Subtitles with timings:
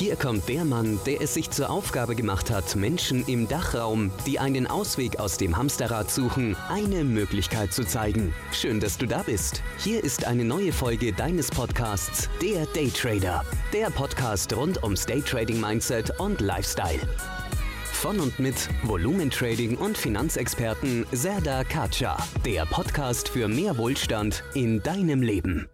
[0.00, 4.38] Hier kommt der Mann, der es sich zur Aufgabe gemacht hat, Menschen im Dachraum, die
[4.38, 8.34] einen Ausweg aus dem Hamsterrad suchen, eine Möglichkeit zu zeigen.
[8.50, 9.62] Schön, dass du da bist.
[9.76, 13.44] Hier ist eine neue Folge deines Podcasts, der Daytrader.
[13.74, 17.06] Der Podcast rund ums Daytrading Mindset und Lifestyle.
[17.92, 22.16] Von und mit Volumentrading und Finanzexperten Serda Kacha.
[22.46, 25.68] Der Podcast für mehr Wohlstand in deinem Leben.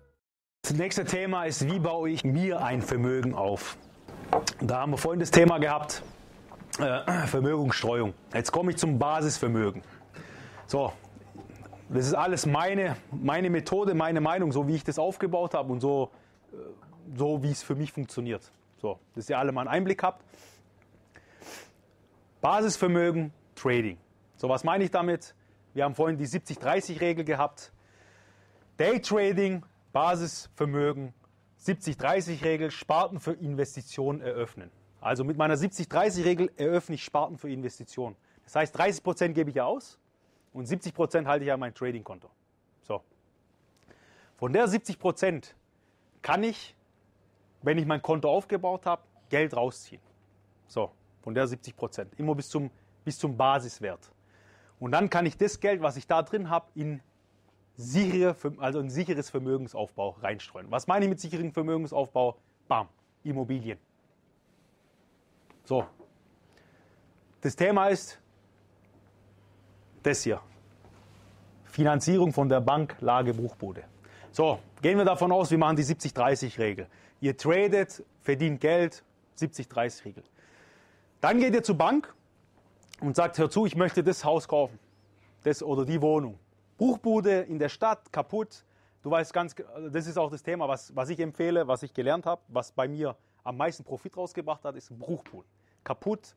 [0.62, 3.78] Das nächste Thema ist, wie baue ich mir ein Vermögen auf?
[4.60, 6.02] Da haben wir vorhin das Thema gehabt,
[6.78, 8.14] äh, Vermögensstreuung.
[8.34, 9.82] Jetzt komme ich zum Basisvermögen.
[10.66, 10.92] So,
[11.88, 15.80] das ist alles meine, meine Methode, meine Meinung, so wie ich das aufgebaut habe und
[15.80, 16.10] so,
[16.52, 16.56] äh,
[17.16, 18.50] so wie es für mich funktioniert.
[18.78, 20.24] So, dass ihr alle mal einen Einblick habt.
[22.40, 23.98] Basisvermögen, Trading.
[24.36, 25.34] So, was meine ich damit?
[25.72, 27.72] Wir haben vorhin die 70-30-Regel gehabt.
[28.76, 31.14] Daytrading, Basisvermögen,
[31.66, 34.70] 70-30-Regel, Sparten für Investitionen eröffnen.
[35.00, 38.16] Also mit meiner 70-30-Regel eröffne ich Sparten für Investitionen.
[38.44, 39.98] Das heißt, 30% gebe ich ja aus
[40.52, 42.30] und 70% halte ich ja mein Trading-Konto.
[42.82, 43.02] So.
[44.36, 45.54] Von der 70%
[46.22, 46.76] kann ich,
[47.62, 50.02] wenn ich mein Konto aufgebaut habe, Geld rausziehen.
[50.68, 50.92] So,
[51.22, 52.06] von der 70%.
[52.18, 52.70] Immer bis zum,
[53.04, 54.12] bis zum Basiswert.
[54.78, 57.00] Und dann kann ich das Geld, was ich da drin habe, in
[57.76, 60.70] sichere, also ein sicheres Vermögensaufbau reinstreuen.
[60.70, 62.36] Was meine ich mit sicherem Vermögensaufbau?
[62.68, 62.88] Bam,
[63.22, 63.78] Immobilien.
[65.64, 65.84] So.
[67.40, 68.18] Das Thema ist
[70.02, 70.40] das hier.
[71.64, 73.84] Finanzierung von der Bank, Lage, Buchbude.
[74.32, 76.86] So, gehen wir davon aus, wir machen die 70-30-Regel.
[77.20, 79.02] Ihr tradet, verdient Geld,
[79.38, 80.22] 70-30-Regel.
[81.20, 82.14] Dann geht ihr zur Bank
[83.00, 84.78] und sagt, hör zu, ich möchte das Haus kaufen.
[85.42, 86.38] Das oder die Wohnung.
[86.76, 88.64] Buchbude in der Stadt, kaputt.
[89.02, 89.54] Du weißt ganz,
[89.90, 92.88] das ist auch das Thema, was, was ich empfehle, was ich gelernt habe, was bei
[92.88, 95.44] mir am meisten Profit rausgebracht hat, ist ein Bruchpool.
[95.84, 96.34] Kaputt,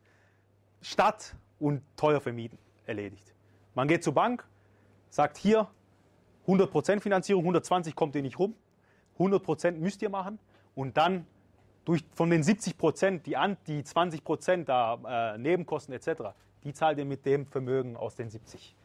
[0.82, 3.34] Stadt und teuer vermieden, erledigt.
[3.74, 4.48] Man geht zur Bank,
[5.10, 5.68] sagt hier
[6.48, 8.56] 100% Finanzierung, 120 kommt ihr nicht rum,
[9.18, 10.40] 100% müsst ihr machen
[10.76, 11.26] und dann
[11.86, 17.06] durch, von den 70%, die, an, die 20% da, äh, Nebenkosten etc., die zahlt ihr
[17.06, 18.76] mit dem Vermögen aus den 70.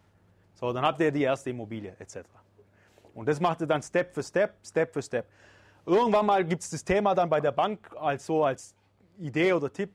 [0.64, 2.20] So, dann habt ihr die erste Immobilie etc.
[3.12, 5.26] Und das macht ihr dann Step für Step, Step für Step.
[5.84, 8.74] Irgendwann mal gibt es das Thema dann bei der Bank als so als
[9.18, 9.90] Idee oder Tipp.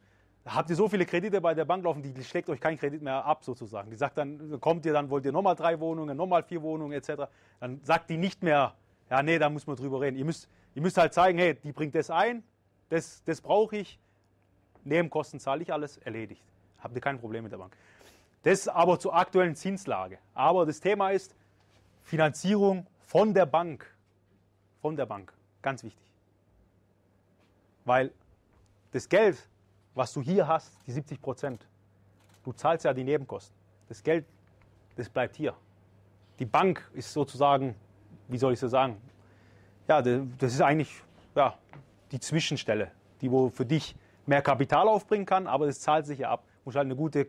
[0.45, 3.25] Habt ihr so viele Kredite bei der Bank laufen, die schlägt euch keinen Kredit mehr
[3.25, 3.89] ab sozusagen.
[3.89, 7.23] Die sagt dann, kommt ihr dann, wollt ihr nochmal drei Wohnungen, nochmal vier Wohnungen etc.
[7.59, 8.75] Dann sagt die nicht mehr,
[9.09, 10.17] ja nee, da muss man drüber reden.
[10.17, 12.43] Ihr müsst, ihr müsst halt zeigen, hey, die bringt das ein,
[12.89, 13.97] das, das brauche ich,
[14.83, 16.43] Nebenkosten zahle ich alles, erledigt.
[16.77, 17.75] Habt ihr kein Problem mit der Bank.
[18.43, 20.17] Das aber zur aktuellen Zinslage.
[20.33, 21.35] Aber das Thema ist
[22.03, 23.85] Finanzierung von der Bank.
[24.81, 25.33] Von der Bank.
[25.61, 26.05] Ganz wichtig.
[27.85, 28.11] Weil
[28.91, 29.47] das Geld,
[29.93, 31.67] was du hier hast, die 70 Prozent,
[32.43, 33.55] du zahlst ja die Nebenkosten.
[33.89, 34.25] Das Geld,
[34.95, 35.53] das bleibt hier.
[36.39, 37.75] Die Bank ist sozusagen,
[38.27, 39.01] wie soll ich so sagen,
[39.87, 41.01] ja, das ist eigentlich
[41.35, 41.57] ja,
[42.11, 42.91] die Zwischenstelle,
[43.21, 43.95] die wo für dich
[44.25, 46.43] mehr Kapital aufbringen kann, aber das zahlt sich ja ab.
[46.45, 47.27] Du musst halt eine gute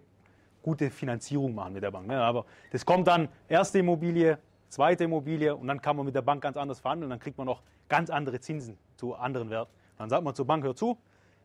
[0.63, 2.07] gute Finanzierung machen mit der Bank.
[2.07, 2.21] Ne?
[2.21, 4.39] Aber das kommt dann erste Immobilie,
[4.69, 7.11] zweite Immobilie und dann kann man mit der Bank ganz anders verhandeln.
[7.11, 9.73] Dann kriegt man noch ganz andere Zinsen zu anderen Werten.
[9.99, 10.99] Dann sagt man zur Bank, hör zu,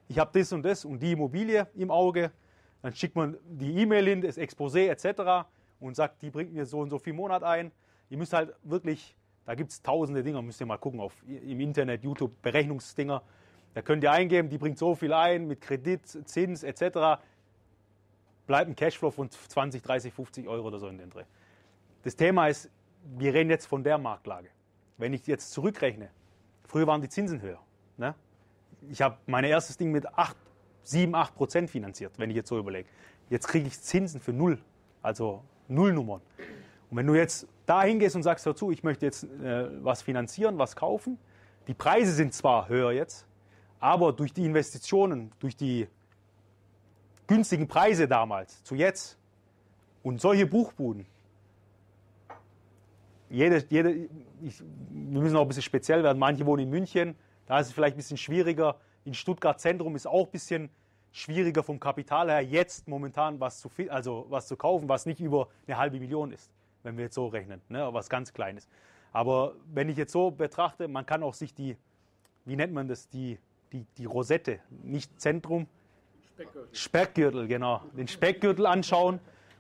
[0.08, 2.32] ich habe das und das und die Immobilie im Auge.
[2.82, 5.48] Dann schickt man die E-Mail hin, das Exposé etc.
[5.80, 7.72] und sagt, die bringt mir so und so viel Monat ein.
[8.10, 9.16] Ihr müsst halt wirklich,
[9.46, 13.24] da gibt es tausende Dinger, müsst ihr mal gucken auf im Internet, YouTube, Berechnungsdinger.
[13.74, 17.20] Da könnt ihr eingeben, die bringt so viel ein mit Kredit, Zins etc
[18.48, 21.24] bleibt ein Cashflow von 20, 30, 50 Euro oder so in den Dreh.
[22.04, 22.70] Das Thema ist,
[23.18, 24.50] wir reden jetzt von der Marktlage.
[24.98, 26.10] Wenn ich jetzt zurückrechne,
[26.64, 27.60] früher waren die Zinsen höher.
[27.98, 28.16] Ne?
[28.90, 30.36] Ich habe mein erstes Ding mit 8,
[30.84, 32.88] 7, 8 Prozent finanziert, wenn ich jetzt so überlege.
[33.30, 34.60] Jetzt kriege ich Zinsen für null,
[35.02, 36.22] also Nullnummern.
[36.90, 40.04] Und wenn du jetzt da hingehst und sagst, hör zu, ich möchte jetzt äh, was
[40.04, 41.18] finanzieren, was kaufen,
[41.68, 43.26] die Preise sind zwar höher jetzt,
[43.80, 45.88] aber durch die Investitionen, durch die
[47.28, 49.18] günstigen Preise damals zu jetzt
[50.04, 51.06] und solche Buchbuden.
[53.30, 54.08] Jede, jede,
[54.42, 56.20] ich, wir müssen auch ein bisschen speziell werden.
[56.20, 57.16] Manche wohnen in München,
[57.48, 58.78] da ist es vielleicht ein bisschen schwieriger.
[59.04, 60.70] In Stuttgart Zentrum ist auch ein bisschen
[61.12, 65.48] schwieriger vom Kapital her, jetzt momentan was zu, also was zu kaufen, was nicht über
[65.66, 66.52] eine halbe Million ist,
[66.84, 68.68] wenn wir jetzt so rechnen, ne, was ganz Kleines.
[69.14, 71.78] Aber wenn ich jetzt so betrachte, man kann auch sich die,
[72.44, 73.40] wie nennt man das, die,
[73.72, 75.68] die, die Rosette, nicht Zentrum,
[76.36, 76.76] Speckgürtel.
[76.76, 77.82] Speckgürtel, genau.
[77.94, 79.20] Den Speckgürtel anschauen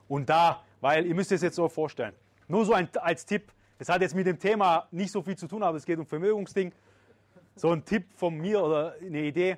[0.10, 2.14] und da, weil ihr müsst es jetzt so vorstellen.
[2.50, 5.48] Nur so ein, als Tipp, das hat jetzt mit dem Thema nicht so viel zu
[5.48, 6.74] tun, aber es geht um Vermögensding.
[7.56, 9.58] So ein Tipp von mir oder eine Idee.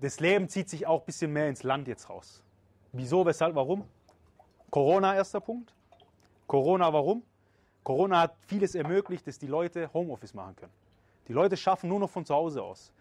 [0.00, 2.42] das Leben zieht sich auch ein bisschen mehr ins Land jetzt raus.
[2.92, 3.84] Wieso, weshalb, warum?
[4.70, 5.74] Corona erster Punkt.
[6.46, 7.24] Corona warum?
[7.82, 10.72] Corona hat vieles ermöglicht, dass die Leute Homeoffice machen können.
[11.26, 12.92] Die Leute schaffen nur noch von zu Hause aus.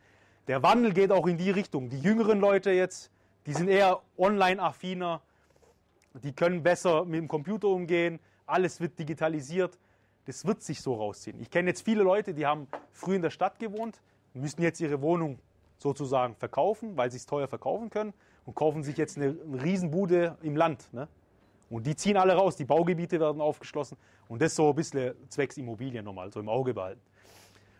[0.47, 1.89] Der Wandel geht auch in die Richtung.
[1.89, 3.11] Die jüngeren Leute jetzt,
[3.45, 5.21] die sind eher online-affiner,
[6.13, 9.77] die können besser mit dem Computer umgehen, alles wird digitalisiert.
[10.25, 11.39] Das wird sich so rausziehen.
[11.41, 14.01] Ich kenne jetzt viele Leute, die haben früh in der Stadt gewohnt,
[14.33, 15.39] müssen jetzt ihre Wohnung
[15.77, 18.13] sozusagen verkaufen, weil sie es teuer verkaufen können
[18.45, 20.93] und kaufen sich jetzt eine, Riesenbude im Land.
[20.93, 21.07] Ne?
[21.69, 23.97] Und die ziehen alle raus, die Baugebiete werden aufgeschlossen
[24.27, 27.01] und das so ein bisschen zwecks Immobilien nochmal, so im Auge behalten.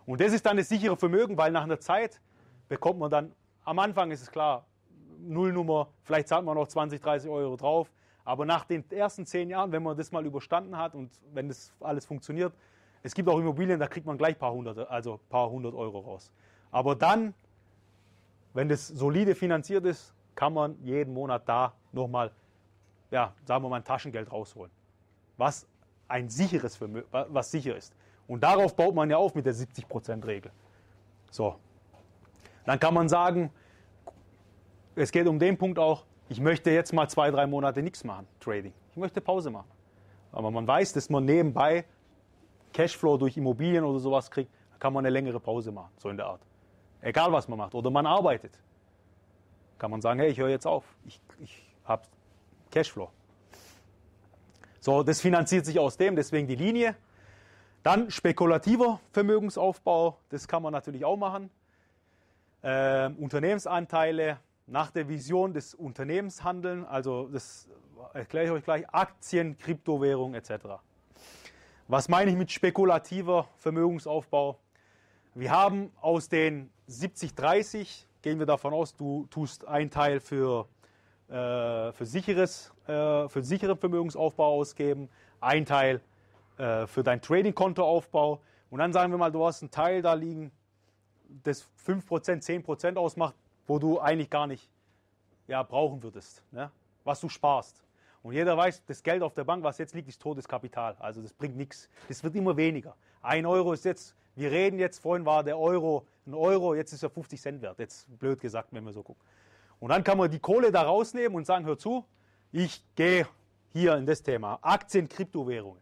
[0.05, 2.19] Und das ist dann das sichere Vermögen, weil nach einer Zeit
[2.71, 3.35] bekommt man dann,
[3.65, 4.65] am Anfang ist es klar,
[5.19, 7.91] Nullnummer, vielleicht zahlt man noch 20, 30 Euro drauf,
[8.23, 11.73] aber nach den ersten zehn Jahren, wenn man das mal überstanden hat und wenn das
[11.81, 12.53] alles funktioniert,
[13.03, 16.31] es gibt auch Immobilien, da kriegt man gleich paar hundert, also paar hundert Euro raus.
[16.71, 17.33] Aber dann,
[18.53, 22.31] wenn das solide finanziert ist, kann man jeden Monat da nochmal,
[23.09, 24.71] ja, sagen wir mal, ein Taschengeld rausholen.
[25.35, 25.67] Was
[26.07, 27.93] ein sicheres Vermögen, was sicher ist.
[28.29, 30.51] Und darauf baut man ja auf mit der 70%-Regel.
[31.31, 31.57] So.
[32.65, 33.51] Dann kann man sagen,
[34.95, 38.27] es geht um den Punkt auch, ich möchte jetzt mal zwei, drei Monate nichts machen,
[38.39, 38.73] Trading.
[38.91, 39.69] Ich möchte Pause machen.
[40.31, 41.85] Aber man weiß, dass man nebenbei
[42.73, 46.17] Cashflow durch Immobilien oder sowas kriegt, dann kann man eine längere Pause machen, so in
[46.17, 46.41] der Art.
[47.01, 47.73] Egal was man macht.
[47.73, 48.57] Oder man arbeitet.
[49.77, 50.83] Kann man sagen, hey, ich höre jetzt auf.
[51.05, 52.03] Ich, ich habe
[52.69, 53.09] Cashflow.
[54.79, 56.95] So, das finanziert sich aus dem, deswegen die Linie.
[57.83, 61.49] Dann spekulativer Vermögensaufbau, das kann man natürlich auch machen.
[62.63, 67.67] Ähm, Unternehmensanteile, nach der Vision des Unternehmens handeln, also das
[68.13, 70.51] erkläre ich euch gleich, Aktien, Kryptowährung etc.
[71.87, 74.59] Was meine ich mit spekulativer Vermögensaufbau?
[75.33, 80.67] Wir haben aus den 70-30, gehen wir davon aus, du tust einen Teil für,
[81.29, 85.09] äh, für, sicheres, äh, für sicheren Vermögensaufbau ausgeben,
[85.39, 85.99] ein Teil
[86.57, 90.51] äh, für dein Trading-Kontoaufbau und dann sagen wir mal, du hast einen Teil da liegen,
[91.43, 93.35] das 5%, 10% ausmacht,
[93.67, 94.69] wo du eigentlich gar nicht
[95.47, 96.71] ja, brauchen würdest, ne?
[97.03, 97.83] was du sparst.
[98.23, 100.95] Und jeder weiß, das Geld auf der Bank, was jetzt liegt, ist totes Kapital.
[100.99, 101.89] Also das bringt nichts.
[102.07, 102.95] Das wird immer weniger.
[103.21, 107.03] Ein Euro ist jetzt, wir reden jetzt, vorhin war der Euro ein Euro, jetzt ist
[107.03, 107.79] er 50 Cent wert.
[107.79, 109.23] Jetzt blöd gesagt, wenn wir so gucken.
[109.79, 112.05] Und dann kann man die Kohle da rausnehmen und sagen, hör zu,
[112.51, 113.27] ich gehe
[113.73, 114.59] hier in das Thema.
[114.61, 115.81] Aktien, Kryptowährungen.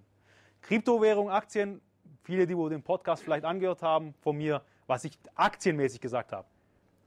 [0.62, 1.82] Kryptowährungen, Aktien,
[2.24, 6.48] viele, die den Podcast vielleicht angehört haben von mir, was ich aktienmäßig gesagt habe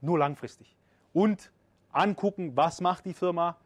[0.03, 0.75] nur langfristig.
[1.13, 1.51] Und
[1.91, 3.57] angucken, was macht die Firma,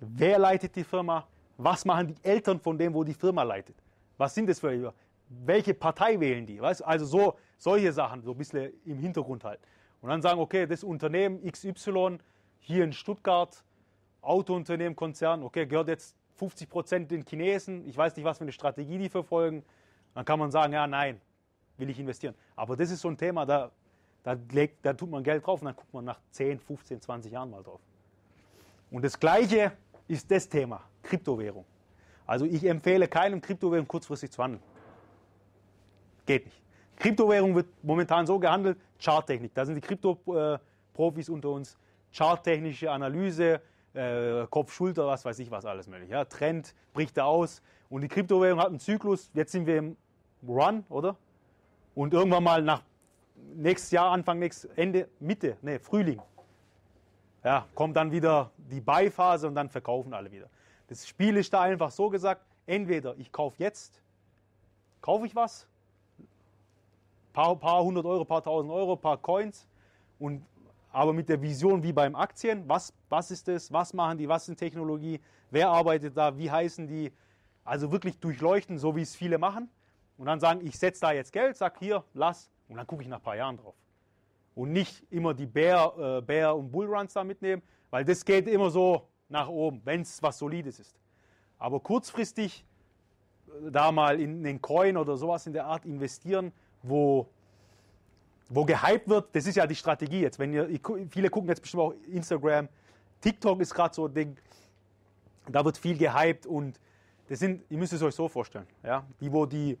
[0.00, 1.26] wer leitet die Firma,
[1.56, 3.76] was machen die Eltern von dem, wo die Firma leitet.
[4.18, 4.92] Was sind das für
[5.28, 6.60] welche Partei wählen die?
[6.60, 6.84] Weißt?
[6.84, 9.60] Also so solche Sachen, so ein bisschen im Hintergrund halt.
[10.00, 12.18] Und dann sagen, okay, das Unternehmen XY
[12.58, 13.64] hier in Stuttgart,
[14.20, 17.86] Autounternehmen, Konzern, okay, gehört jetzt 50 Prozent den Chinesen.
[17.86, 19.64] Ich weiß nicht, was für eine Strategie die verfolgen.
[20.14, 21.20] Dann kann man sagen, ja, nein,
[21.76, 22.34] will ich investieren.
[22.56, 23.70] Aber das ist so ein Thema, da
[24.24, 27.30] da, legt, da tut man Geld drauf und dann guckt man nach 10, 15, 20
[27.32, 27.80] Jahren mal drauf.
[28.90, 29.72] Und das Gleiche
[30.08, 31.64] ist das Thema, Kryptowährung.
[32.26, 34.62] Also ich empfehle keinem Kryptowährung kurzfristig zu handeln.
[36.26, 36.62] Geht nicht.
[36.96, 39.54] Kryptowährung wird momentan so gehandelt, Charttechnik.
[39.54, 41.76] Da sind die Krypto-Profis unter uns.
[42.10, 43.60] Charttechnische Analyse,
[43.92, 46.08] äh, Kopf, Schulter, was weiß ich was alles möglich.
[46.08, 46.24] Ja.
[46.24, 47.60] Trend bricht da aus.
[47.90, 49.30] Und die Kryptowährung hat einen Zyklus.
[49.34, 49.96] Jetzt sind wir im
[50.46, 51.16] Run, oder?
[51.94, 52.82] Und irgendwann mal nach
[53.54, 56.20] nächstes Jahr, Anfang nächstes, Ende, Mitte, nee, Frühling.
[57.44, 60.48] Ja, kommt dann wieder die Beiphase und dann verkaufen alle wieder.
[60.88, 64.02] Das Spiel ist da einfach so gesagt, entweder ich kaufe jetzt,
[65.00, 65.66] kaufe ich was,
[67.32, 69.66] paar, paar hundert Euro, paar tausend Euro, paar Coins
[70.18, 70.44] und
[70.90, 74.48] aber mit der Vision wie beim Aktien, was, was ist das, was machen die, was
[74.48, 75.20] ist Technologie,
[75.50, 77.12] wer arbeitet da, wie heißen die,
[77.64, 79.68] also wirklich durchleuchten, so wie es viele machen
[80.16, 83.08] und dann sagen, ich setze da jetzt Geld, sag hier, lass, und dann gucke ich
[83.08, 83.74] nach ein paar Jahren drauf.
[84.54, 88.70] Und nicht immer die Bear, äh, Bear und Bullruns da mitnehmen, weil das geht immer
[88.70, 90.96] so nach oben, wenn es was Solides ist.
[91.58, 92.64] Aber kurzfristig
[93.48, 96.52] äh, da mal in den Coin oder sowas in der Art investieren,
[96.82, 97.28] wo,
[98.48, 100.38] wo gehypt wird, das ist ja die Strategie jetzt.
[100.38, 100.68] Wenn ihr,
[101.08, 102.68] viele gucken jetzt bestimmt auch Instagram,
[103.20, 104.36] TikTok ist gerade so ein Ding,
[105.48, 106.78] da wird viel gehypt und
[107.28, 109.78] das sind, ihr müsst es euch so vorstellen, ja, die, wo die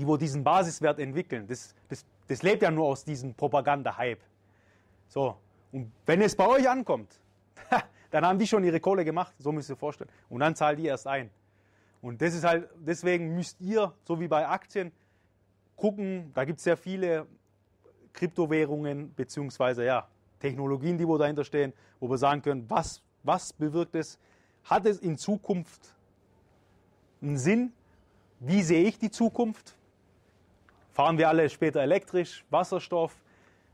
[0.00, 4.22] die wo diesen Basiswert entwickeln, das, das, das lebt ja nur aus diesem Propaganda-Hype.
[5.08, 5.36] So,
[5.72, 7.20] und wenn es bei euch ankommt,
[8.10, 10.08] dann haben die schon ihre Kohle gemacht, so müsst ihr vorstellen.
[10.30, 11.28] Und dann zahlt ihr erst ein.
[12.00, 14.90] Und das ist halt, deswegen müsst ihr, so wie bei Aktien,
[15.76, 17.26] gucken, da gibt es sehr viele
[18.14, 23.94] Kryptowährungen, beziehungsweise ja, Technologien, die wo dahinter stehen, wo wir sagen können, was, was bewirkt
[23.94, 24.18] es?
[24.64, 25.94] Hat es in Zukunft
[27.20, 27.74] einen Sinn?
[28.38, 29.76] Wie sehe ich die Zukunft?
[31.00, 33.16] Fahren wir alle später elektrisch, Wasserstoff?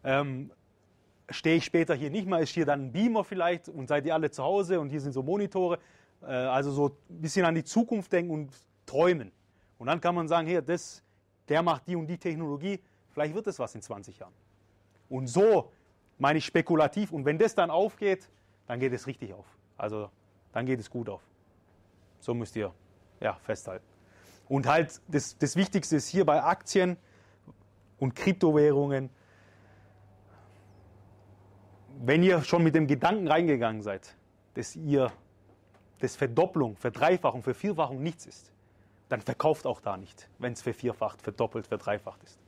[0.04, 0.52] Ähm,
[1.28, 4.14] stehe ich später hier nicht mehr, ist hier dann ein Beamer vielleicht und seid ihr
[4.14, 5.80] alle zu Hause und hier sind so Monitore.
[6.22, 8.52] Äh, also so ein bisschen an die Zukunft denken und
[8.86, 9.32] träumen.
[9.76, 11.02] Und dann kann man sagen, hier, das,
[11.48, 12.78] der macht die und die Technologie,
[13.10, 14.34] vielleicht wird das was in 20 Jahren.
[15.08, 15.72] Und so
[16.18, 17.10] meine ich spekulativ.
[17.10, 18.30] Und wenn das dann aufgeht,
[18.68, 19.46] dann geht es richtig auf.
[19.76, 20.10] Also
[20.52, 21.22] dann geht es gut auf.
[22.20, 22.72] So müsst ihr
[23.20, 23.84] ja, festhalten.
[24.48, 26.96] Und halt, das, das Wichtigste ist hier bei Aktien
[27.98, 29.10] und Kryptowährungen,
[31.98, 34.16] wenn ihr schon mit dem Gedanken reingegangen seid,
[34.54, 35.12] dass ihr
[35.98, 38.52] das Verdopplung, Verdreifachung, Vervierfachung nichts ist,
[39.08, 42.38] dann verkauft auch da nicht, wenn es vervierfacht, verdoppelt, verdreifacht ist.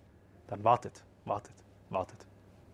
[0.48, 1.54] Dann wartet, wartet,
[1.90, 2.26] wartet.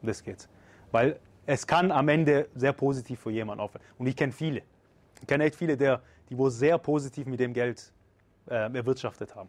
[0.02, 0.48] Das geht's.
[0.90, 3.84] Weil es kann am Ende sehr positiv für jemanden aufhören.
[3.98, 4.62] Und ich kenne viele.
[5.20, 7.92] Ich kenne echt viele, der, die wohl sehr positiv mit dem Geld
[8.46, 9.48] äh, erwirtschaftet haben.